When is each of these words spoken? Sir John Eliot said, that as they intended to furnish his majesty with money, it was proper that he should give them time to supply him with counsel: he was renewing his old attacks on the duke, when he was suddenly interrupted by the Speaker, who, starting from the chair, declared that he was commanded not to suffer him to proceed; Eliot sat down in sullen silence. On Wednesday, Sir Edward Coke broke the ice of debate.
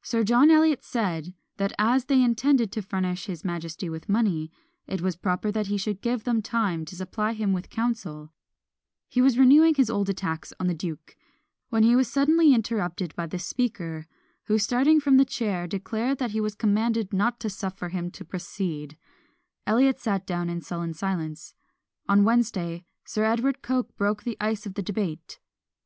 Sir 0.00 0.24
John 0.24 0.50
Eliot 0.50 0.82
said, 0.82 1.34
that 1.58 1.74
as 1.78 2.06
they 2.06 2.22
intended 2.22 2.72
to 2.72 2.80
furnish 2.80 3.26
his 3.26 3.44
majesty 3.44 3.90
with 3.90 4.08
money, 4.08 4.50
it 4.86 5.02
was 5.02 5.16
proper 5.16 5.52
that 5.52 5.66
he 5.66 5.76
should 5.76 6.00
give 6.00 6.24
them 6.24 6.40
time 6.40 6.86
to 6.86 6.96
supply 6.96 7.34
him 7.34 7.52
with 7.52 7.68
counsel: 7.68 8.32
he 9.06 9.20
was 9.20 9.36
renewing 9.38 9.74
his 9.74 9.90
old 9.90 10.08
attacks 10.08 10.54
on 10.58 10.66
the 10.66 10.72
duke, 10.72 11.14
when 11.68 11.82
he 11.82 11.94
was 11.94 12.08
suddenly 12.08 12.54
interrupted 12.54 13.14
by 13.16 13.26
the 13.26 13.38
Speaker, 13.38 14.06
who, 14.44 14.56
starting 14.58 14.98
from 14.98 15.18
the 15.18 15.26
chair, 15.26 15.66
declared 15.66 16.16
that 16.16 16.30
he 16.30 16.40
was 16.40 16.54
commanded 16.54 17.12
not 17.12 17.38
to 17.40 17.50
suffer 17.50 17.90
him 17.90 18.10
to 18.12 18.24
proceed; 18.24 18.96
Eliot 19.66 19.98
sat 20.00 20.26
down 20.26 20.48
in 20.48 20.62
sullen 20.62 20.94
silence. 20.94 21.52
On 22.08 22.24
Wednesday, 22.24 22.82
Sir 23.04 23.24
Edward 23.24 23.60
Coke 23.60 23.94
broke 23.98 24.22
the 24.22 24.38
ice 24.40 24.64
of 24.64 24.72
debate. 24.72 25.38